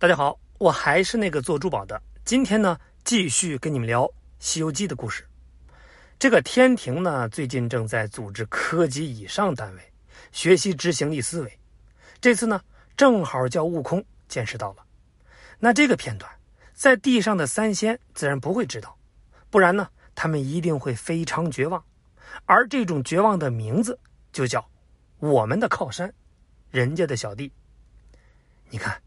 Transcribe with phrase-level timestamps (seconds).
[0.00, 2.00] 大家好，我还是那个做珠宝的。
[2.24, 4.04] 今天呢，继续跟你们聊
[4.38, 5.26] 《西游记》的故事。
[6.20, 9.82] 这个天庭呢，最近正在组织科级以上单位
[10.30, 11.58] 学习执行力思维。
[12.20, 12.62] 这次呢，
[12.96, 14.86] 正好叫悟空见识到了。
[15.58, 16.30] 那这个片段，
[16.72, 18.96] 在地上的三仙自然不会知道，
[19.50, 21.84] 不然呢，他们一定会非常绝望。
[22.44, 23.98] 而这种绝望的名字，
[24.30, 24.64] 就叫
[25.18, 26.14] 我们的靠山，
[26.70, 27.52] 人家的小弟。
[28.70, 29.02] 你看。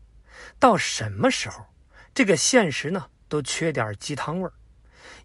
[0.62, 1.66] 到什么时候，
[2.14, 4.54] 这个现实呢都缺点鸡汤味儿。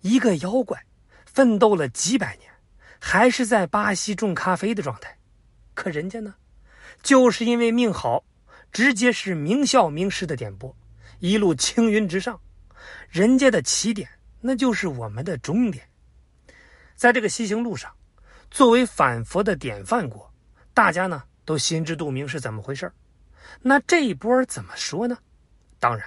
[0.00, 0.82] 一个妖怪
[1.26, 2.50] 奋斗了几百年，
[2.98, 5.14] 还是在巴西种咖啡的状态。
[5.74, 6.34] 可人家呢，
[7.02, 8.24] 就是因为命好，
[8.72, 10.74] 直接是名校名师的点拨，
[11.18, 12.40] 一路青云直上。
[13.10, 14.08] 人家的起点，
[14.40, 15.86] 那就是我们的终点。
[16.94, 17.94] 在这个西行路上，
[18.50, 20.32] 作为反佛的典范国，
[20.72, 22.90] 大家呢都心知肚明是怎么回事
[23.60, 25.18] 那这一波怎么说呢？
[25.86, 26.04] 当然，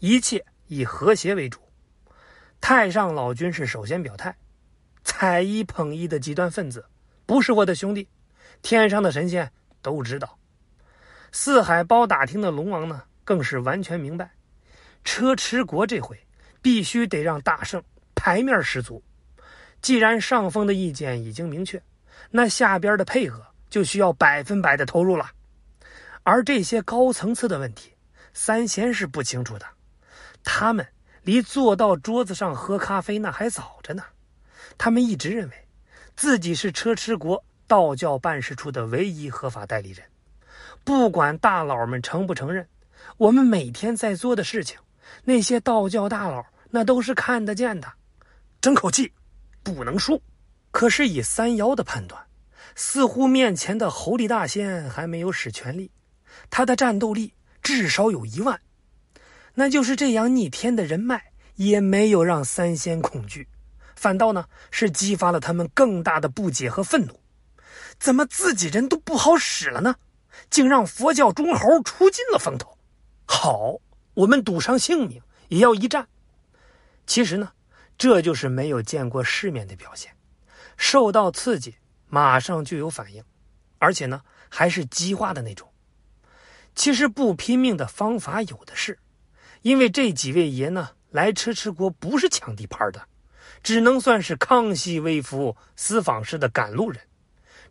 [0.00, 1.60] 一切以和谐为主。
[2.60, 4.36] 太上老君是首先表态，
[5.04, 6.84] 踩一捧一的极端分子
[7.26, 8.08] 不是我的兄弟。
[8.60, 9.48] 天上的神仙
[9.82, 10.36] 都知道，
[11.30, 14.32] 四海包打听的龙王呢，更是完全明白，
[15.04, 16.18] 车迟国这回
[16.60, 17.80] 必须得让大圣
[18.16, 19.00] 牌面十足。
[19.80, 21.80] 既然上峰的意见已经明确，
[22.32, 25.30] 那下边的配合就需要百分百的投入了。
[26.24, 27.92] 而这些高层次的问题。
[28.32, 29.66] 三贤是不清楚的，
[30.44, 30.86] 他们
[31.22, 34.02] 离坐到桌子上喝咖啡那还早着呢。
[34.78, 35.68] 他们一直认为，
[36.16, 40.06] 自己是车迟国道教办事处的唯一合法代理人。
[40.84, 42.66] 不管大佬们承不承认，
[43.18, 44.78] 我们每天在做的事情，
[45.24, 47.92] 那些道教大佬那都是看得见的。
[48.60, 49.12] 争口气，
[49.62, 50.22] 不能输。
[50.70, 52.24] 可是以三妖的判断，
[52.76, 55.90] 似乎面前的猴力大仙还没有使全力，
[56.48, 57.34] 他的战斗力。
[57.62, 58.60] 至少有一万，
[59.54, 63.48] 那就是这样逆天的人脉，也没有让三仙恐惧，
[63.94, 67.20] 反倒呢是激发了他们更大的不解和愤怒。
[67.98, 69.96] 怎么自己人都不好使了呢？
[70.48, 72.78] 竟让佛教忠猴出尽了风头。
[73.26, 73.78] 好，
[74.14, 76.08] 我们赌上性命也要一战。
[77.06, 77.52] 其实呢，
[77.98, 80.12] 这就是没有见过世面的表现，
[80.76, 81.74] 受到刺激
[82.08, 83.22] 马上就有反应，
[83.78, 85.69] 而且呢还是激化的那种。
[86.74, 88.98] 其实不拼命的方法有的是，
[89.62, 93.06] 因为这几位爷呢来车迟国不是抢地盘的，
[93.62, 97.02] 只能算是康熙微服私访式的赶路人。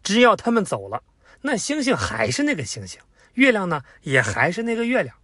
[0.04, 1.04] 只要他们走了，
[1.42, 3.02] 那星星还是那个星星，
[3.34, 5.16] 月亮呢也还是那个月亮，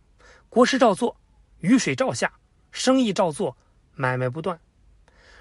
[0.49, 1.15] 国事照做，
[1.59, 2.33] 雨水照下，
[2.71, 3.55] 生意照做，
[3.93, 4.59] 买卖不断。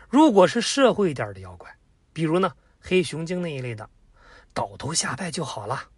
[0.09, 1.75] 如果是社会一点的妖怪，
[2.13, 3.89] 比如呢黑熊精那一类的，
[4.53, 5.89] 倒头下拜就好了。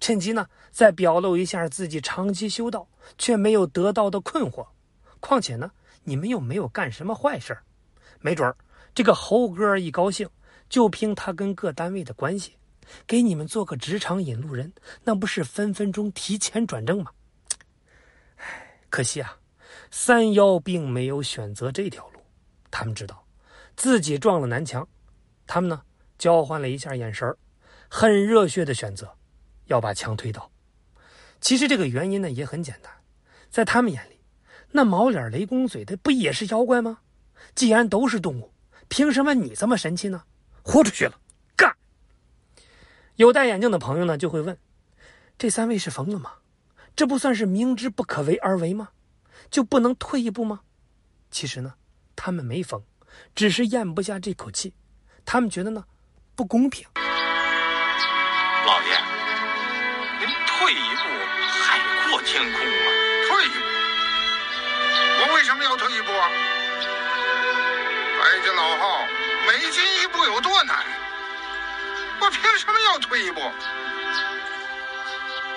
[0.00, 4.66] 趁机呢，再表露一下自己长期修道却没有得到的困惑。
[5.20, 5.70] 况且呢，
[6.04, 7.56] 你们又没有干什么坏事
[8.20, 8.56] 没准儿
[8.94, 10.28] 这个猴哥一高兴，
[10.68, 12.56] 就凭他跟各单位的关系，
[13.06, 14.72] 给你们做个职场引路人，
[15.04, 17.10] 那不是分分钟提前转正吗？
[18.88, 19.36] 可惜啊，
[19.90, 22.20] 三妖并没有选择这条路。
[22.70, 23.24] 他们知道
[23.76, 24.86] 自己撞了南墙，
[25.46, 25.82] 他们呢
[26.18, 27.36] 交换了一下眼神
[27.88, 29.12] 很热血的选择。
[29.66, 30.50] 要把墙推倒，
[31.40, 32.92] 其实这个原因呢也很简单，
[33.50, 34.20] 在他们眼里，
[34.72, 37.00] 那毛脸雷公嘴的不也是妖怪吗？
[37.54, 38.52] 既然都是动物，
[38.88, 40.24] 凭什么你这么神气呢？
[40.62, 41.20] 豁出去了，
[41.54, 41.76] 干！
[43.16, 44.58] 有戴眼镜的朋友呢就会问：
[45.38, 46.32] 这三位是疯了吗？
[46.94, 48.90] 这不算是明知不可为而为吗？
[49.50, 50.60] 就不能退一步吗？
[51.30, 51.74] 其实呢，
[52.14, 52.82] 他们没疯，
[53.34, 54.72] 只是咽不下这口气，
[55.24, 55.84] 他们觉得呢
[56.34, 56.86] 不公平。
[62.26, 62.86] 天空啊！
[63.28, 63.54] 退一步，
[65.22, 66.28] 我为什么要退一步啊？
[68.18, 69.06] 白家老号，
[69.46, 70.84] 每进一步有多难？
[72.20, 73.40] 我凭什么要退一步？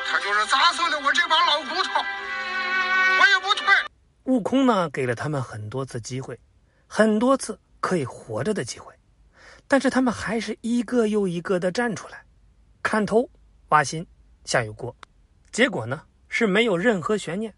[0.06, 2.06] 他就是砸碎了我这把老骨头，
[3.20, 3.66] 我也不退。
[4.26, 6.40] 悟空呢，给了他们很多次机会，
[6.86, 8.94] 很多次可以活着的机会，
[9.68, 12.24] 但是他们还是一个又一个的站出来，
[12.84, 13.28] 砍头
[13.70, 14.06] 挖心。
[14.46, 14.96] 下油锅，
[15.52, 17.54] 结果呢是没有任何悬念，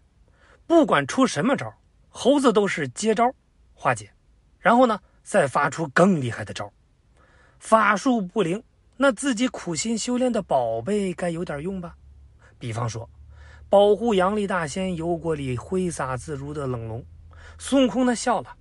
[0.66, 1.72] 不管出什么招，
[2.08, 3.32] 猴子都是接招
[3.74, 4.10] 化解，
[4.58, 6.72] 然后呢再发出更厉害的招，
[7.58, 8.60] 法术不灵，
[8.96, 11.94] 那自己苦心修炼的宝贝该有点用吧？
[12.58, 13.08] 比方说，
[13.68, 17.04] 保护杨丽大仙油锅里挥洒自如的冷龙，
[17.58, 18.56] 孙悟空呢笑了，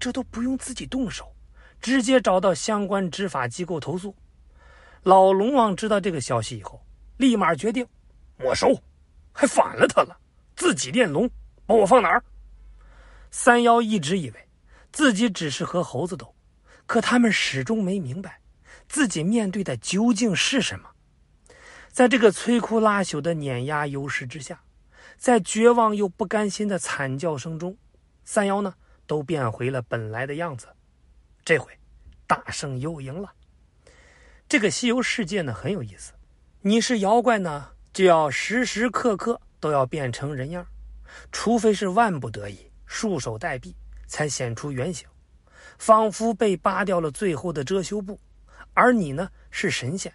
[0.00, 1.32] 这都不用自己动手，
[1.80, 4.14] 直接找到相关执法机构投诉。
[5.02, 6.80] 老龙王知道这个消息以后。
[7.18, 7.86] 立马决定
[8.36, 8.76] 没收，
[9.32, 10.18] 还反了他了。
[10.54, 11.28] 自己练龙
[11.66, 12.22] 把我放哪儿？
[13.30, 14.48] 三妖一直以为
[14.92, 16.34] 自己只是和猴子斗，
[16.86, 18.40] 可他们始终没明白
[18.88, 20.90] 自己面对的究竟是什么。
[21.90, 24.62] 在这个摧枯拉朽的碾压优势之下，
[25.16, 27.76] 在绝望又不甘心的惨叫声中，
[28.24, 28.74] 三妖呢
[29.06, 30.68] 都变回了本来的样子。
[31.44, 31.76] 这回，
[32.26, 33.32] 大圣又赢了。
[34.48, 36.12] 这个西游世界呢很有意思，
[36.60, 40.66] 你是妖怪呢，就要时时刻刻都要变成人样，
[41.30, 42.58] 除非是万不得已。
[42.86, 43.72] 束手待毙，
[44.06, 45.08] 才显出原形，
[45.78, 48.20] 仿佛被扒掉了最后的遮羞布。
[48.74, 50.12] 而你呢，是神仙，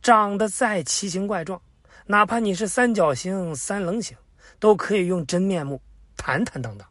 [0.00, 1.60] 长得再奇形怪状，
[2.06, 4.16] 哪怕你是三角形、三棱形，
[4.60, 5.82] 都可以用真面目
[6.16, 6.88] 坦坦荡荡，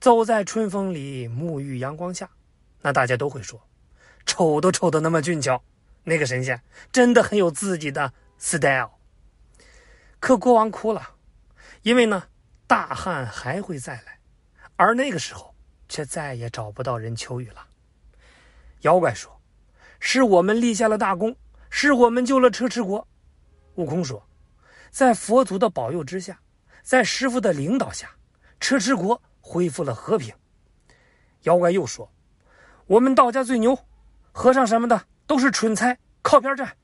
[0.00, 2.28] 走在春风里，沐浴阳光下，
[2.82, 3.60] 那大家都会说，
[4.26, 5.62] 丑都丑的那么俊俏，
[6.02, 6.60] 那个神仙
[6.90, 8.93] 真的很有自己的 style。
[10.24, 11.16] 可国王哭了，
[11.82, 12.22] 因为呢，
[12.66, 14.18] 大汉还会再来。
[14.74, 15.54] 而那个时候，
[15.86, 17.66] 却再也找不到人求雨了。
[18.80, 19.38] 妖怪说
[20.00, 21.36] ：“是我们立下了大功，
[21.68, 23.06] 是我们救了车迟国。”
[23.76, 24.26] 悟空说
[24.90, 26.40] ：“在佛祖的保佑之下，
[26.82, 28.10] 在师傅的领导下，
[28.58, 30.34] 车迟国恢复了和平。”
[31.44, 32.10] 妖怪又说
[32.88, 33.78] ：“我们道家最牛，
[34.32, 36.74] 和尚什么的都是蠢材，靠边站。”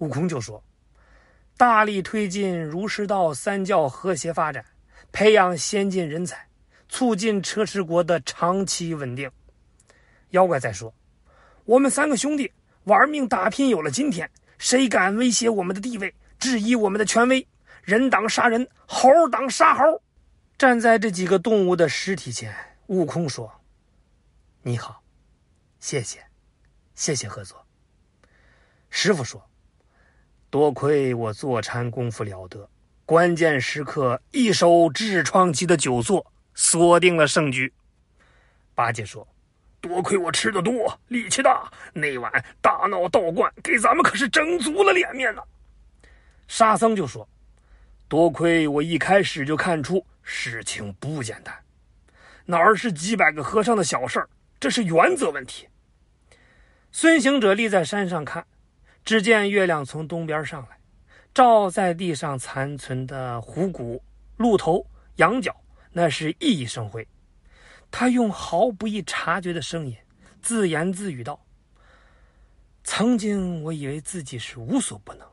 [0.00, 0.62] 悟空就说
[1.62, 4.64] ：“大力推进儒释道三教和谐发展，
[5.12, 6.48] 培养先进人才。”
[6.90, 9.30] 促进车迟国的长期稳定。
[10.30, 10.92] 妖怪在说
[11.64, 14.28] ：“我们三个兄弟玩命打拼，有了今天，
[14.58, 17.46] 谁敢威胁我们的地位，质疑我们的权威？
[17.84, 20.02] 人挡杀人，猴挡杀猴。”
[20.58, 22.52] 站在这几个动物的尸体前，
[22.88, 23.48] 悟空说
[24.62, 25.00] ：“你好，
[25.78, 26.18] 谢谢，
[26.96, 27.64] 谢谢合作。”
[28.90, 29.48] 师傅说
[30.52, 32.68] ：“多亏我坐禅功夫了得，
[33.06, 37.72] 关键时刻一手痔疮期的久坐。”锁定了胜局。
[38.74, 39.26] 八戒说
[39.80, 45.42] ：“多亏我吃的多，力气大，那晚大闹道观，给咱们可是整足了脸面呢。”
[46.46, 47.26] 沙僧就说
[48.06, 51.54] ：“多亏我一开始就看出事情不简单，
[52.44, 54.28] 哪儿是几百个和尚的小事儿，
[54.60, 55.66] 这是原则问题。”
[56.92, 58.46] 孙行者立在山上看，
[59.04, 60.78] 只见月亮从东边上来，
[61.34, 64.02] 照在地上残存的虎骨、
[64.36, 65.54] 鹿头、羊角。
[65.94, 67.06] 那是熠熠生辉，
[67.90, 69.94] 他用毫不易察觉的声音
[70.40, 71.38] 自言自语道
[72.82, 75.26] ：“曾经我以为自己是无所不能，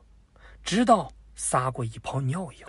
[0.62, 2.68] 直到撒过一泡尿一样。”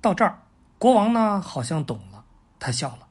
[0.00, 0.42] 到这儿，
[0.78, 2.24] 国王呢好像懂了，
[2.58, 3.06] 他笑了，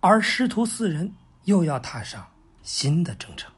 [0.00, 1.12] 而师徒四人
[1.44, 2.26] 又要踏上
[2.62, 3.52] 新的征程。